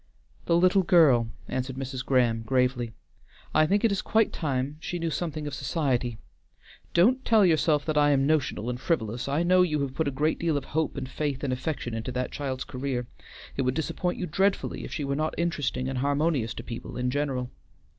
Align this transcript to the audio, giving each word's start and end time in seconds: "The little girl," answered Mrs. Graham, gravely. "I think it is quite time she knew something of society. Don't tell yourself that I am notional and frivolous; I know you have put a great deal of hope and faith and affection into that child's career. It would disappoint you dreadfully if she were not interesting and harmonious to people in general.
"The 0.47 0.57
little 0.57 0.81
girl," 0.81 1.27
answered 1.47 1.75
Mrs. 1.75 2.03
Graham, 2.03 2.41
gravely. 2.41 2.93
"I 3.53 3.67
think 3.67 3.83
it 3.85 3.91
is 3.91 4.01
quite 4.01 4.33
time 4.33 4.77
she 4.79 4.97
knew 4.97 5.11
something 5.11 5.45
of 5.45 5.53
society. 5.53 6.17
Don't 6.95 7.23
tell 7.23 7.45
yourself 7.45 7.85
that 7.85 7.99
I 7.99 8.09
am 8.09 8.25
notional 8.25 8.67
and 8.67 8.81
frivolous; 8.81 9.27
I 9.27 9.43
know 9.43 9.61
you 9.61 9.79
have 9.81 9.93
put 9.93 10.07
a 10.07 10.17
great 10.19 10.39
deal 10.39 10.57
of 10.57 10.65
hope 10.65 10.97
and 10.97 11.07
faith 11.07 11.43
and 11.43 11.53
affection 11.53 11.93
into 11.93 12.11
that 12.13 12.31
child's 12.31 12.63
career. 12.63 13.05
It 13.55 13.61
would 13.61 13.75
disappoint 13.75 14.17
you 14.17 14.25
dreadfully 14.25 14.83
if 14.83 14.91
she 14.91 15.03
were 15.03 15.15
not 15.15 15.35
interesting 15.37 15.87
and 15.87 15.99
harmonious 15.99 16.55
to 16.55 16.63
people 16.63 16.97
in 16.97 17.11
general. 17.11 17.51